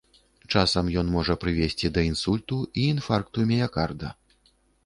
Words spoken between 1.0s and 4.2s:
ён можа прывесці да інсульту і інфаркту міякарда.